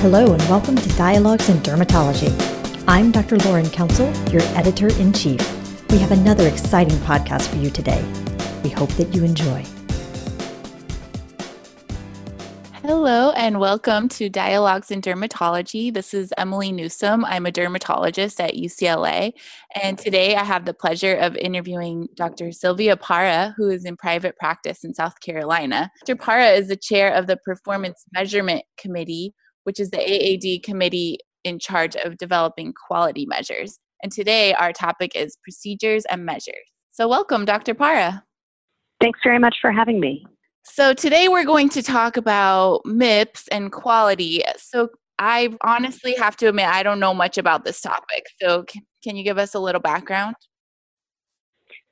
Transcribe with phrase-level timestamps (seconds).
[0.00, 2.30] Hello, and welcome to Dialogues in Dermatology.
[2.86, 3.38] I'm Dr.
[3.38, 5.40] Laurin Council, your editor in chief.
[5.90, 8.04] We have another exciting podcast for you today.
[8.62, 9.64] We hope that you enjoy.
[12.82, 15.92] Hello, and welcome to Dialogues in Dermatology.
[15.92, 17.24] This is Emily Newsome.
[17.24, 19.32] I'm a dermatologist at UCLA,
[19.82, 22.52] and today I have the pleasure of interviewing Dr.
[22.52, 25.90] Sylvia Parra, who is in private practice in South Carolina.
[26.04, 26.16] Dr.
[26.16, 29.34] Parra is the chair of the Performance Measurement Committee
[29.66, 33.80] which is the AAD committee in charge of developing quality measures.
[34.00, 36.54] And today our topic is procedures and measures.
[36.92, 37.74] So, welcome, Dr.
[37.74, 38.22] Parra.
[39.00, 40.24] Thanks very much for having me.
[40.62, 44.42] So, today we're going to talk about MIPS and quality.
[44.56, 48.26] So, I honestly have to admit, I don't know much about this topic.
[48.40, 48.64] So,
[49.02, 50.36] can, you give us a little background?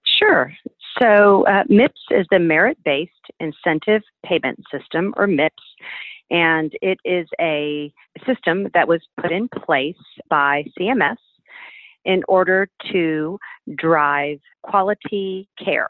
[0.07, 0.53] Sure.
[1.03, 5.63] So, uh, MIPS is the Merit Based Incentive Payment System, or MIPS.
[6.35, 7.93] And it is a
[8.27, 9.95] system that was put in place
[10.29, 11.19] by CMS
[12.05, 13.39] in order to
[13.77, 15.87] drive quality care.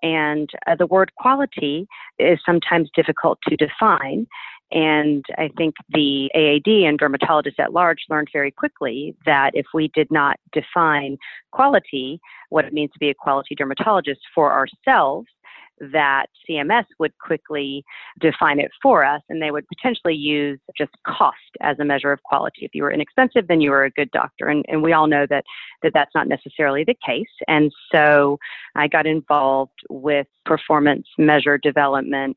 [0.00, 1.88] And uh, the word quality
[2.20, 4.28] is sometimes difficult to define.
[4.70, 9.90] And I think the AAD and dermatologists at large learned very quickly that if we
[9.94, 11.18] did not define
[11.50, 12.20] quality,
[12.50, 15.26] what it means to be a quality dermatologist for ourselves,
[15.90, 17.84] that CMS would quickly
[18.20, 22.22] define it for us and they would potentially use just cost as a measure of
[22.22, 22.64] quality.
[22.64, 24.46] If you were inexpensive, then you were a good doctor.
[24.46, 25.44] And, and we all know that,
[25.82, 27.26] that that's not necessarily the case.
[27.48, 28.38] And so
[28.76, 32.36] I got involved with performance measure development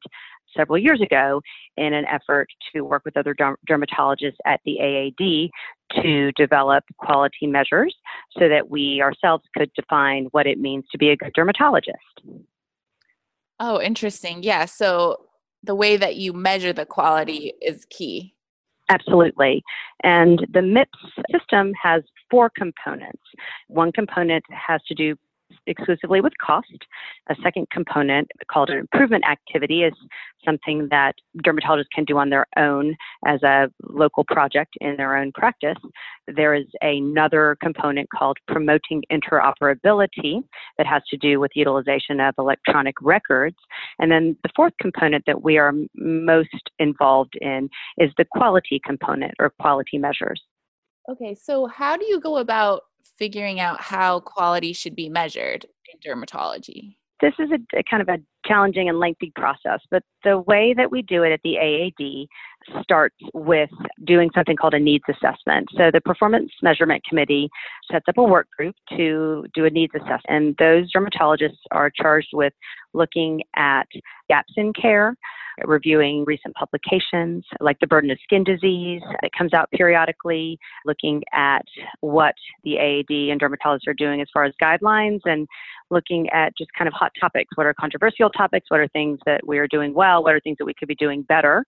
[0.55, 1.41] several years ago
[1.77, 3.35] in an effort to work with other
[3.69, 5.49] dermatologists at the AAD
[6.01, 7.95] to develop quality measures
[8.37, 11.97] so that we ourselves could define what it means to be a good dermatologist.
[13.59, 14.43] Oh, interesting.
[14.43, 14.65] Yeah.
[14.65, 15.17] So
[15.63, 18.33] the way that you measure the quality is key.
[18.89, 19.63] Absolutely.
[20.03, 20.99] And the MIPS
[21.31, 23.23] system has four components.
[23.67, 25.15] One component has to do
[25.67, 26.85] exclusively with cost.
[27.29, 29.93] A second component called an improvement activity is
[30.43, 32.95] something that dermatologists can do on their own
[33.25, 35.77] as a local project in their own practice.
[36.27, 40.43] There is another component called promoting interoperability
[40.77, 43.57] that has to do with utilization of electronic records.
[43.99, 49.33] And then the fourth component that we are most involved in is the quality component
[49.39, 50.41] or quality measures.
[51.07, 52.81] Okay, so how do you go about
[53.17, 56.95] figuring out how quality should be measured in dermatology?
[57.21, 60.91] This is a, a, kind of a challenging and lengthy process, but the way that
[60.91, 62.27] we do it at the AAD
[62.83, 63.69] starts with
[64.05, 65.69] doing something called a needs assessment.
[65.77, 67.49] So the Performance Measurement Committee
[67.89, 72.29] sets up a work group to do a needs assessment, and those dermatologists are charged
[72.33, 72.53] with
[72.93, 73.87] looking at
[74.27, 75.15] gaps in care,
[75.63, 81.65] reviewing recent publications like the burden of skin disease that comes out periodically, looking at
[82.01, 85.47] what the AAD and dermatologists are doing as far as guidelines, and
[85.89, 87.55] looking at just kind of hot topics.
[87.55, 88.69] What are controversial topics?
[88.69, 90.23] What are things that we are doing well?
[90.23, 91.65] What are things that we could be doing better?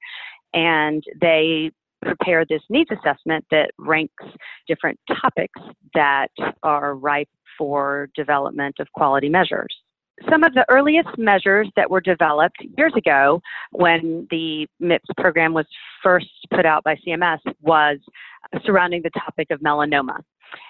[0.54, 1.72] And they
[2.02, 4.24] prepare this needs assessment that ranks
[4.68, 5.60] different topics
[5.94, 6.32] that
[6.64, 9.76] are ripe for development of quality measures
[10.30, 13.42] some of the earliest measures that were developed years ago
[13.72, 15.66] when the MIPS program was
[16.02, 17.98] first put out by CMS was
[18.66, 20.20] surrounding the topic of melanoma.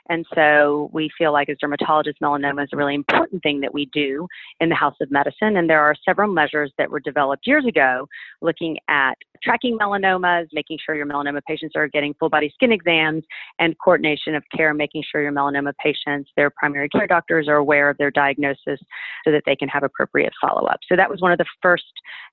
[0.09, 3.85] And so we feel like as dermatologists, melanoma is a really important thing that we
[3.87, 4.27] do
[4.59, 5.57] in the House of Medicine.
[5.57, 8.07] And there are several measures that were developed years ago
[8.41, 13.23] looking at tracking melanomas, making sure your melanoma patients are getting full body skin exams,
[13.59, 17.89] and coordination of care, making sure your melanoma patients, their primary care doctors are aware
[17.89, 18.79] of their diagnosis
[19.25, 20.79] so that they can have appropriate follow up.
[20.87, 21.83] So that was one of the first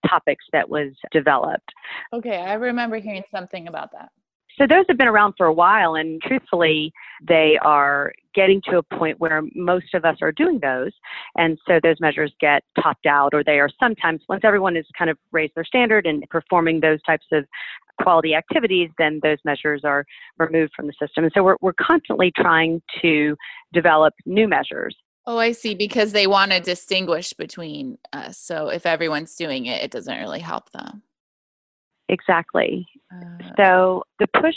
[0.08, 1.72] topics that was developed.
[2.12, 4.10] Okay, I remember hearing something about that.
[4.58, 6.92] So those have been around for a while, and truthfully,
[7.26, 10.92] they are getting to a point where most of us are doing those.
[11.36, 15.10] And so those measures get topped out, or they are sometimes, once everyone has kind
[15.10, 17.44] of raised their standard and performing those types of
[18.00, 20.04] quality activities, then those measures are
[20.38, 21.24] removed from the system.
[21.24, 23.36] And so we're, we're constantly trying to
[23.72, 24.96] develop new measures.
[25.26, 25.74] Oh, I see.
[25.74, 28.38] Because they want to distinguish between us.
[28.38, 31.02] So if everyone's doing it, it doesn't really help them.
[32.08, 32.86] Exactly.
[33.12, 34.56] Uh, so the push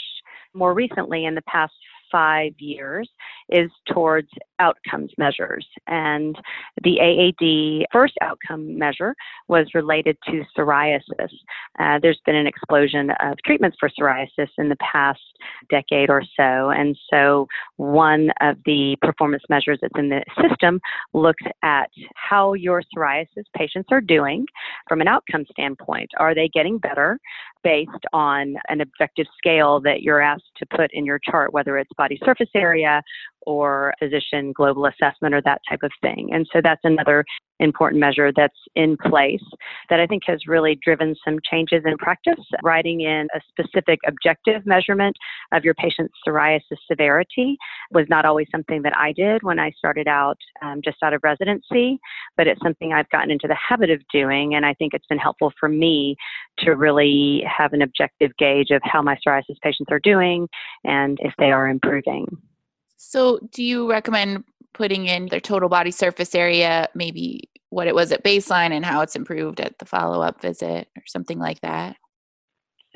[0.53, 1.73] more recently in the past
[2.11, 3.09] five years
[3.49, 5.65] is towards outcomes measures.
[5.87, 6.35] And
[6.83, 9.15] the AAD first outcome measure
[9.47, 11.29] was related to psoriasis.
[11.79, 15.19] Uh, there's been an explosion of treatments for psoriasis in the past
[15.69, 16.69] decade or so.
[16.69, 20.79] And so one of the performance measures that's in the system
[21.13, 24.45] looks at how your psoriasis patients are doing
[24.87, 26.09] from an outcome standpoint.
[26.17, 27.19] Are they getting better?
[27.63, 31.91] Based on an objective scale that you're asked to put in your chart, whether it's
[31.97, 33.01] body surface area
[33.47, 36.29] or physician global assessment or that type of thing.
[36.33, 37.23] And so that's another
[37.59, 39.41] important measure that's in place
[39.89, 42.43] that I think has really driven some changes in practice.
[42.61, 45.15] Writing in a specific objective measurement
[45.53, 47.57] of your patient's psoriasis severity
[47.91, 51.21] was not always something that I did when I started out um, just out of
[51.23, 51.99] residency,
[52.35, 54.55] but it's something I've gotten into the habit of doing.
[54.55, 56.17] And I think it's been helpful for me
[56.59, 60.49] to really have an objective gauge of how my psoriasis patients are doing
[60.83, 62.27] and if they are improving.
[62.97, 68.11] So, do you recommend putting in their total body surface area, maybe what it was
[68.11, 71.95] at baseline and how it's improved at the follow up visit or something like that?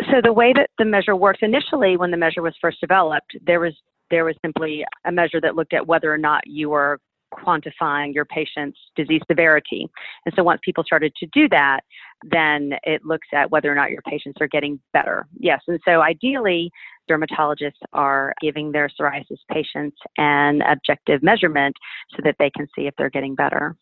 [0.10, 3.60] So, the way that the measure works initially, when the measure was first developed, there
[3.60, 3.74] was
[4.10, 7.00] there was simply a measure that looked at whether or not you were
[7.34, 9.88] quantifying your patient's disease severity.
[10.26, 11.82] And so once people started to do that,
[12.24, 15.28] then it looks at whether or not your patients are getting better.
[15.40, 16.72] Yes, and so ideally,
[17.10, 21.76] dermatologists are giving their psoriasis patients an objective measurement
[22.16, 23.76] so that they can see if they're getting better.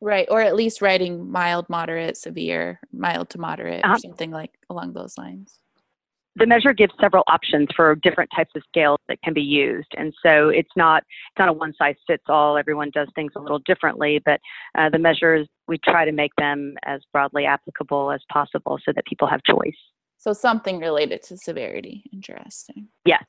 [0.00, 3.94] Right, or at least writing mild, moderate, severe, mild to moderate, uh-huh.
[3.94, 5.61] or something like along those lines.
[6.36, 10.14] The measure gives several options for different types of scales that can be used, and
[10.24, 12.56] so it's not it's not a one size fits all.
[12.56, 14.40] Everyone does things a little differently, but
[14.78, 19.04] uh, the measures we try to make them as broadly applicable as possible so that
[19.06, 19.76] people have choice.
[20.18, 22.04] So something related to severity.
[22.12, 22.88] Interesting.
[23.04, 23.24] Yes.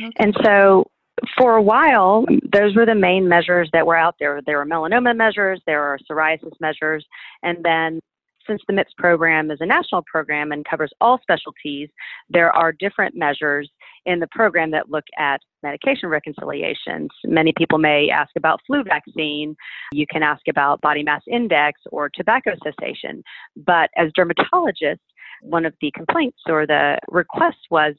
[0.00, 0.10] Okay.
[0.18, 0.90] And so
[1.38, 4.40] for a while, those were the main measures that were out there.
[4.44, 7.06] There were melanoma measures, there are psoriasis measures,
[7.42, 8.00] and then
[8.46, 11.88] since the MIPS program is a national program and covers all specialties,
[12.28, 13.70] there are different measures
[14.06, 17.08] in the program that look at medication reconciliations.
[17.24, 19.56] Many people may ask about flu vaccine.
[19.92, 23.22] You can ask about body mass index or tobacco cessation.
[23.56, 24.98] But as dermatologists,
[25.42, 27.94] one of the complaints or the requests was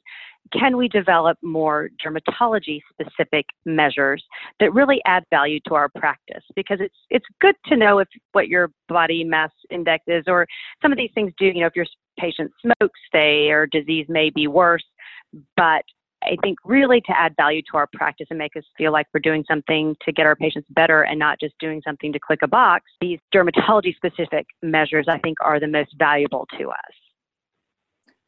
[0.52, 4.22] can we develop more dermatology specific measures
[4.60, 8.48] that really add value to our practice because it's it's good to know if what
[8.48, 10.46] your body mass index is or
[10.82, 11.86] some of these things do you know if your
[12.18, 14.84] patient smokes they or disease may be worse
[15.56, 15.82] but
[16.22, 19.20] I think really to add value to our practice and make us feel like we're
[19.20, 22.48] doing something to get our patients better and not just doing something to click a
[22.48, 27.03] box, these dermatology specific measures I think are the most valuable to us.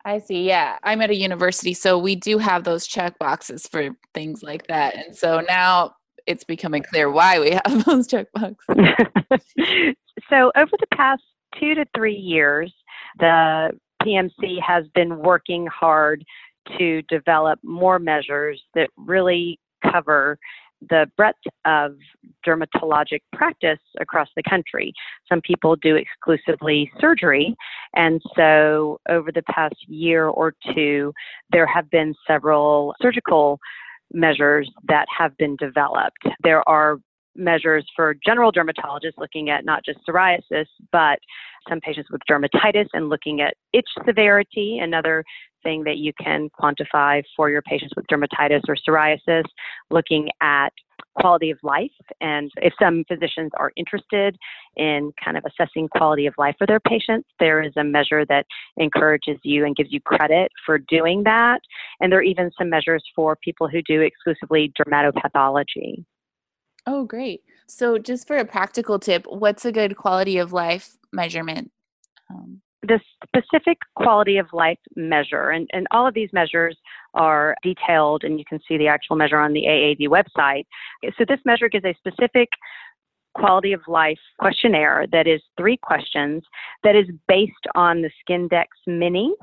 [0.06, 0.47] I see.
[0.47, 0.79] Yeah.
[0.85, 4.94] I'm at a university, so we do have those check boxes for things like that.
[4.94, 5.97] And so now
[6.29, 8.56] it's becoming clear why we have those check boxes.
[10.31, 11.25] so over the past
[11.58, 12.73] two to three years,
[13.19, 16.25] the PMC has been working hard
[16.79, 19.58] to develop more measures that really
[19.91, 20.38] cover
[20.88, 21.92] the breadth of
[22.46, 24.92] dermatologic practice across the country.
[25.28, 27.56] Some people do exclusively surgery,
[27.94, 31.12] and so over the past year or two,
[31.50, 33.58] there have been several surgical
[34.12, 36.22] measures that have been developed.
[36.42, 36.98] There are
[37.34, 41.18] measures for general dermatologists looking at not just psoriasis, but
[41.68, 45.24] some patients with dermatitis and looking at itch severity, another
[45.62, 49.44] thing that you can quantify for your patients with dermatitis or psoriasis,
[49.91, 50.73] looking at
[51.17, 51.91] quality of life.
[52.20, 54.37] And if some physicians are interested
[54.76, 58.47] in kind of assessing quality of life for their patients, there is a measure that
[58.76, 61.61] encourages you and gives you credit for doing that.
[62.01, 66.05] And there are even some measures for people who do exclusively dermatopathology.
[66.86, 67.43] Oh, great.
[67.67, 71.72] So, just for a practical tip, what's a good quality of life measurement?
[73.36, 76.76] Specific quality of life measure, and, and all of these measures
[77.14, 80.64] are detailed, and you can see the actual measure on the AAD website.
[81.19, 82.48] So, this measure gives a specific
[83.34, 86.43] quality of life questionnaire that is three questions
[86.82, 89.34] that is based on the Skindex Mini.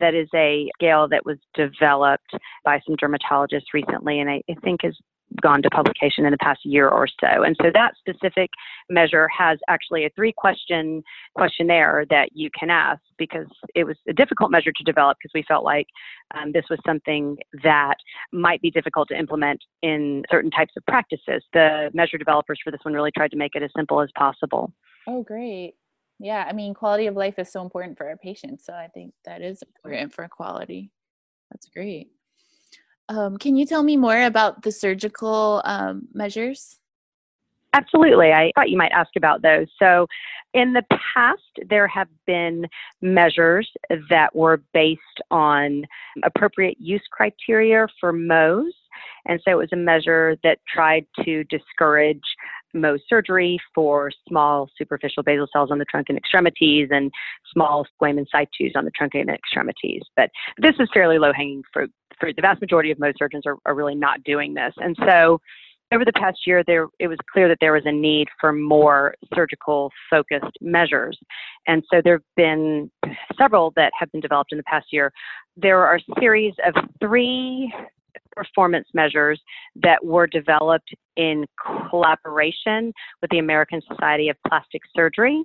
[0.00, 2.30] That is a scale that was developed
[2.64, 4.96] by some dermatologists recently, and I, I think is
[5.40, 7.42] gone to publication in the past year or so.
[7.42, 8.50] And so that specific
[8.90, 11.02] measure has actually a three question
[11.34, 15.44] questionnaire that you can ask because it was a difficult measure to develop because we
[15.46, 15.86] felt like
[16.34, 17.96] um, this was something that
[18.32, 21.42] might be difficult to implement in certain types of practices.
[21.52, 24.72] The measure developers for this one really tried to make it as simple as possible.
[25.06, 25.74] Oh, great.
[26.20, 28.66] Yeah, I mean, quality of life is so important for our patients.
[28.66, 30.90] So I think that is important for quality.
[31.50, 32.08] That's great.
[33.08, 36.78] Um, can you tell me more about the surgical um, measures?
[37.74, 38.32] Absolutely.
[38.32, 39.66] I thought you might ask about those.
[39.78, 40.06] So,
[40.54, 40.82] in the
[41.14, 42.66] past, there have been
[43.02, 43.70] measures
[44.08, 45.84] that were based on
[46.24, 48.70] appropriate use criteria for Mohs.
[49.26, 52.22] And so it was a measure that tried to discourage
[52.74, 57.12] Mohs surgery for small superficial basal cells on the trunk and extremities and
[57.52, 60.02] small squamous situs on the trunk and extremities.
[60.16, 61.92] But this is fairly low hanging fruit.
[62.20, 64.72] The vast majority of Mohs surgeons are, are really not doing this.
[64.78, 65.40] And so
[65.92, 69.14] over the past year, there it was clear that there was a need for more
[69.34, 71.18] surgical focused measures,
[71.66, 72.90] and so there have been
[73.38, 75.12] several that have been developed in the past year.
[75.56, 77.72] There are a series of three
[78.36, 79.40] performance measures
[79.76, 81.44] that were developed in
[81.90, 85.42] collaboration with the American Society of Plastic Surgery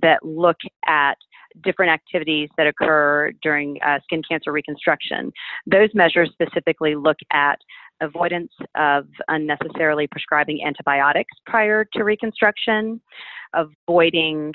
[0.00, 1.16] that look at
[1.62, 5.32] different activities that occur during uh, skin cancer reconstruction.
[5.66, 7.58] Those measures specifically look at
[8.00, 13.00] avoidance of unnecessarily prescribing antibiotics prior to reconstruction,
[13.54, 14.52] avoiding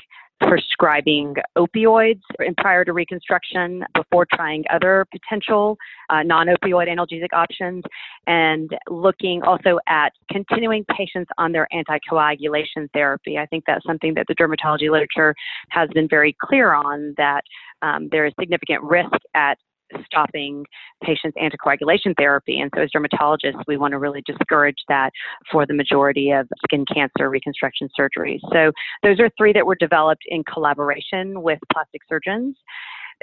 [0.47, 2.21] prescribing opioids
[2.57, 5.77] prior to reconstruction before trying other potential
[6.09, 7.83] uh, non opioid analgesic options,
[8.27, 13.37] and looking also at continuing patients on their anticoagulation therapy.
[13.37, 15.35] I think that's something that the dermatology literature
[15.69, 17.43] has been very clear on that
[17.81, 19.57] um, there is significant risk at
[20.05, 20.65] stopping
[21.03, 22.59] patients' anticoagulation therapy.
[22.59, 25.11] And so, as dermatologists, we want to really discourage that
[25.51, 28.39] for the majority of skin cancer reconstruction surgeries.
[28.51, 28.71] So,
[29.01, 32.55] those are three that were developed in collaboration with plastic surgeons.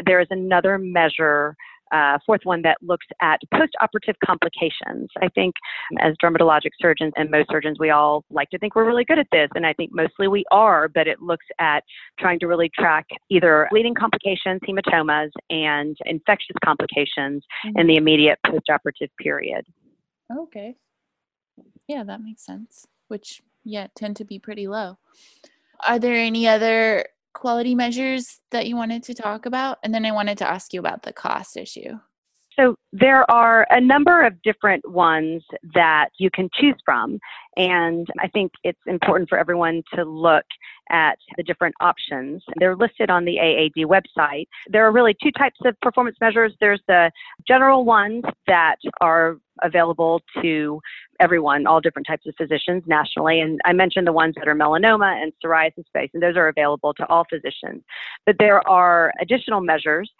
[0.04, 1.56] There is another measure
[1.92, 5.08] uh, fourth one that looks at post-operative complications.
[5.22, 5.54] I think
[6.00, 9.26] as dermatologic surgeons and most surgeons, we all like to think we're really good at
[9.32, 11.82] this, and I think mostly we are, but it looks at
[12.18, 17.78] trying to really track either bleeding complications, hematomas, and infectious complications mm-hmm.
[17.78, 19.64] in the immediate post-operative period.
[20.36, 20.76] Okay.
[21.88, 24.98] Yeah, that makes sense, which, yeah, tend to be pretty low.
[25.86, 29.78] Are there any other quality measures that you wanted to talk about?
[29.82, 31.98] And then I wanted to ask you about the cost issue.
[32.58, 35.42] So there are a number of different ones
[35.74, 37.18] that you can choose from.
[37.56, 40.44] And I think it's important for everyone to look
[40.90, 42.42] at the different options.
[42.58, 44.46] They're listed on the AAD website.
[44.68, 46.52] There are really two types of performance measures.
[46.60, 47.10] There's the
[47.46, 50.80] general ones that are available to
[51.20, 53.40] everyone, all different types of physicians nationally.
[53.40, 56.94] And I mentioned the ones that are melanoma and psoriasis based, and those are available
[56.94, 57.82] to all physicians.
[58.26, 60.10] But there are additional measures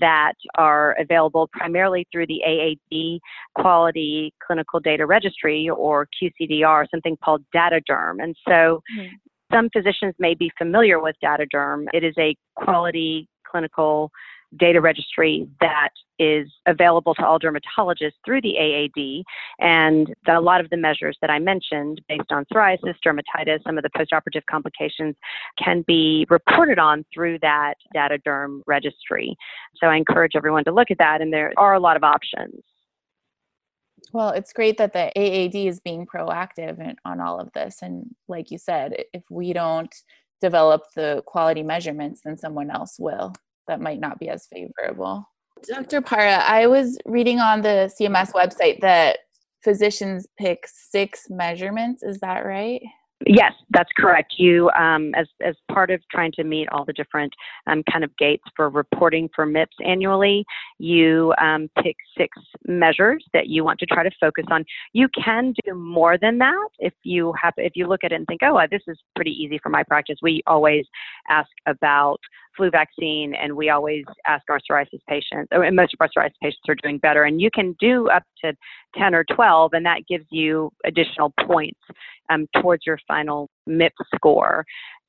[0.00, 3.20] that are available primarily through the AAD
[3.60, 8.22] Quality Clinical Data Registry or QCDR, something called DataDerm.
[8.22, 9.06] And so mm-hmm.
[9.52, 11.86] some physicians may be familiar with DataDerm.
[11.94, 14.10] It is a quality clinical
[14.56, 19.24] data registry that is available to all dermatologists through the AAD.
[19.60, 23.78] And the, a lot of the measures that I mentioned, based on psoriasis, dermatitis, some
[23.78, 25.16] of the postoperative complications,
[25.58, 29.34] can be reported on through that DataDerm registry.
[29.76, 32.62] So I encourage everyone to look at that, and there are a lot of options.
[34.12, 37.78] Well, it's great that the AAD is being proactive in, on all of this.
[37.82, 39.94] And like you said, if we don't
[40.40, 43.34] develop the quality measurements, then someone else will
[43.68, 45.24] that might not be as favorable.
[45.66, 46.00] Dr.
[46.00, 49.18] Parra, I was reading on the CMS website that
[49.62, 52.02] physicians pick six measurements.
[52.02, 52.80] Is that right?
[53.26, 54.34] Yes, that's correct.
[54.38, 57.30] You, um, as as part of trying to meet all the different
[57.66, 60.42] um, kind of gates for reporting for MIPS annually,
[60.78, 62.34] you um, pick six
[62.66, 64.64] measures that you want to try to focus on.
[64.94, 67.52] You can do more than that if you have.
[67.58, 70.16] If you look at it and think, oh, this is pretty easy for my practice.
[70.22, 70.86] We always
[71.28, 72.20] ask about
[72.56, 76.62] flu vaccine, and we always ask our psoriasis patients, and most of our psoriasis patients
[76.68, 77.24] are doing better.
[77.24, 78.52] And you can do up to
[78.98, 81.80] 10 or 12, and that gives you additional points
[82.30, 84.64] um, towards your final MIP score.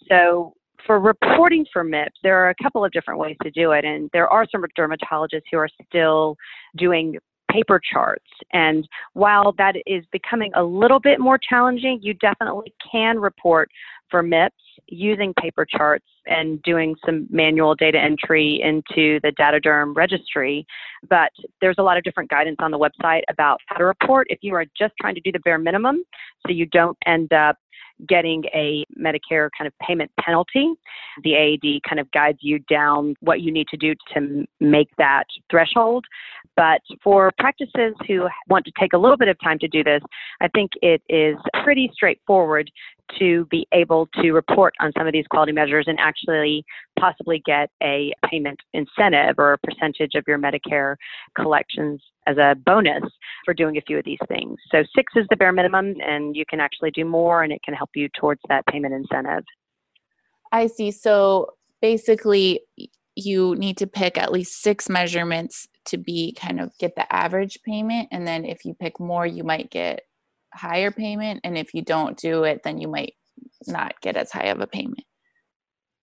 [0.07, 0.53] So
[0.85, 4.09] for reporting for MIPS, there are a couple of different ways to do it, and
[4.13, 6.35] there are some dermatologists who are still
[6.77, 7.17] doing
[7.51, 8.25] paper charts.
[8.53, 13.69] And while that is becoming a little bit more challenging, you definitely can report
[14.09, 14.51] for MIPS
[14.87, 20.65] using paper charts and doing some manual data entry into the DataDerm registry.
[21.09, 24.39] But there's a lot of different guidance on the website about how to report if
[24.41, 26.03] you are just trying to do the bare minimum
[26.45, 27.57] so you don't end up
[28.07, 30.73] getting a Medicare kind of payment penalty.
[31.23, 35.25] The AAD kind of guides you down what you need to do to make that
[35.49, 36.05] threshold.
[36.55, 40.01] But for practices who want to take a little bit of time to do this,
[40.41, 42.69] I think it is pretty straightforward
[43.19, 46.65] to be able to report on some of these quality measures and actually
[46.99, 50.95] possibly get a payment incentive or a percentage of your Medicare
[51.35, 53.03] collections as a bonus
[53.45, 54.57] for doing a few of these things.
[54.71, 57.73] So six is the bare minimum, and you can actually do more, and it can
[57.73, 59.43] help you towards that payment incentive.
[60.51, 60.91] I see.
[60.91, 62.61] So basically,
[63.15, 67.59] you need to pick at least six measurements to be kind of get the average
[67.63, 70.01] payment, and then if you pick more, you might get
[70.53, 71.41] higher payment.
[71.43, 73.15] And if you don't do it, then you might
[73.67, 75.03] not get as high of a payment.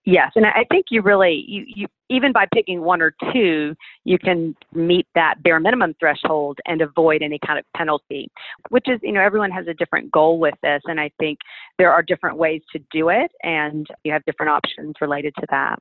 [0.08, 3.74] Yes, and I think you really you, you even by picking one or two,
[4.04, 8.30] you can meet that bare minimum threshold and avoid any kind of penalty.
[8.70, 11.40] Which is, you know, everyone has a different goal with this, and I think
[11.76, 15.78] there are different ways to do it, and you have different options related to that.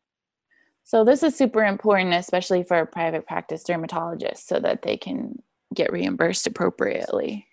[0.83, 5.41] So this is super important, especially for a private practice dermatologists, so that they can
[5.73, 7.46] get reimbursed appropriately.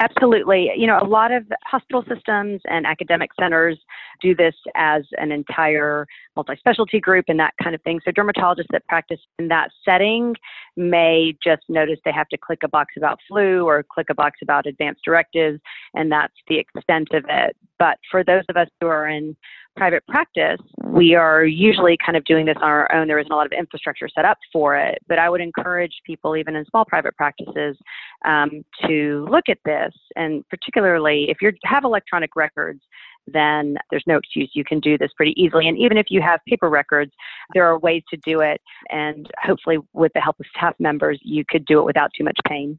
[0.00, 0.70] Absolutely.
[0.76, 3.78] You know, a lot of hospital systems and academic centers
[4.20, 8.00] do this as an entire multi specialty group and that kind of thing.
[8.04, 10.34] So, dermatologists that practice in that setting
[10.76, 14.38] may just notice they have to click a box about flu or click a box
[14.42, 15.60] about advanced directives,
[15.94, 17.56] and that's the extent of it.
[17.82, 19.36] But for those of us who are in
[19.74, 23.08] private practice, we are usually kind of doing this on our own.
[23.08, 24.98] There isn't a lot of infrastructure set up for it.
[25.08, 27.76] But I would encourage people, even in small private practices,
[28.24, 29.92] um, to look at this.
[30.14, 32.82] And particularly if you have electronic records,
[33.26, 34.52] then there's no excuse.
[34.54, 35.66] You can do this pretty easily.
[35.66, 37.10] And even if you have paper records,
[37.52, 38.60] there are ways to do it.
[38.90, 42.38] And hopefully, with the help of staff members, you could do it without too much
[42.48, 42.78] pain.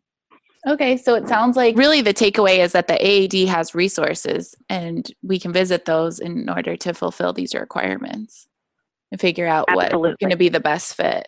[0.66, 5.12] Okay, so it sounds like really the takeaway is that the AAD has resources and
[5.22, 8.48] we can visit those in order to fulfill these requirements
[9.12, 10.00] and figure out Absolutely.
[10.00, 11.28] what's going to be the best fit.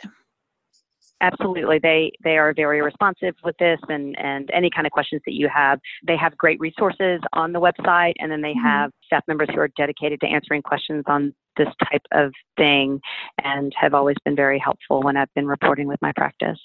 [1.21, 1.79] Absolutely.
[1.79, 5.49] They they are very responsive with this and, and any kind of questions that you
[5.53, 5.79] have.
[6.05, 8.65] They have great resources on the website and then they mm-hmm.
[8.65, 12.99] have staff members who are dedicated to answering questions on this type of thing
[13.43, 16.59] and have always been very helpful when I've been reporting with my practice.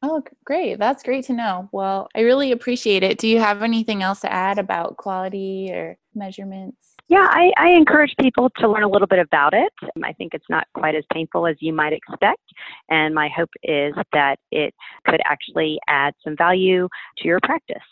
[0.00, 0.78] Oh, great.
[0.78, 1.68] That's great to know.
[1.72, 3.18] Well, I really appreciate it.
[3.18, 6.94] Do you have anything else to add about quality or measurements?
[7.08, 9.72] Yeah, I, I, encourage people to learn a little bit about it.
[10.04, 12.42] I think it's not quite as painful as you might expect.
[12.90, 14.74] And my hope is that it
[15.06, 16.86] could actually add some value
[17.18, 17.82] to your practice.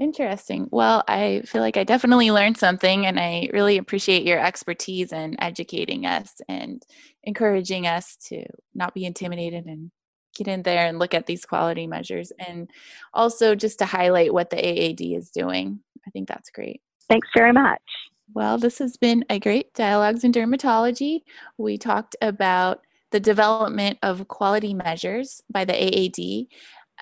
[0.00, 0.68] Interesting.
[0.70, 5.36] Well, I feel like I definitely learned something, and I really appreciate your expertise in
[5.38, 6.82] educating us and
[7.24, 9.90] encouraging us to not be intimidated and
[10.34, 12.70] get in there and look at these quality measures and
[13.12, 15.80] also just to highlight what the AAD is doing.
[16.06, 16.80] I think that's great.
[17.08, 17.82] Thanks very much.
[18.34, 21.20] Well, this has been a great Dialogues in Dermatology.
[21.58, 22.80] We talked about
[23.10, 26.46] the development of quality measures by the AAD.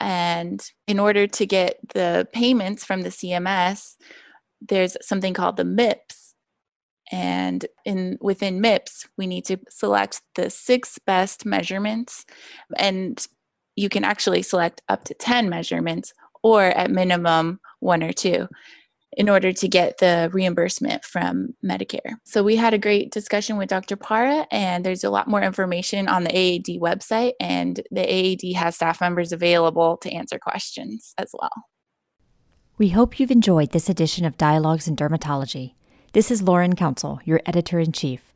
[0.00, 3.96] And in order to get the payments from the CMS,
[4.60, 6.19] there's something called the MIPS,
[7.10, 12.24] and in within MIPS, we need to select the six best measurements.
[12.76, 13.24] And
[13.76, 18.48] you can actually select up to 10 measurements or at minimum one or two
[19.16, 22.14] in order to get the reimbursement from Medicare.
[22.24, 23.96] So we had a great discussion with Dr.
[23.96, 28.76] Parra, and there's a lot more information on the AAD website, and the AAD has
[28.76, 31.50] staff members available to answer questions as well.
[32.78, 35.74] We hope you've enjoyed this edition of Dialogues in Dermatology.
[36.12, 38.32] This is Laurin Council, your editor in chief.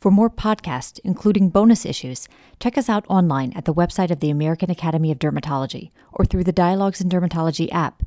[0.00, 2.26] For more podcasts, including bonus issues,
[2.58, 6.44] check us out online at the website of the American Academy of Dermatology or through
[6.44, 8.02] the Dialogues in Dermatology app.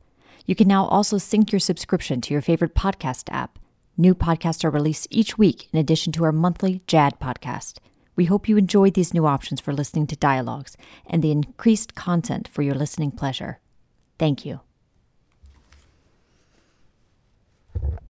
[0.48, 3.60] You can now also sync your subscription to your favorite podcast app.
[3.96, 7.78] New podcasts are released each week in addition to our monthly JAD podcast.
[8.16, 12.48] We hope you enjoyed these new options for listening to dialogues and the increased content
[12.48, 13.60] for your listening pleasure.
[14.18, 14.62] Thank you.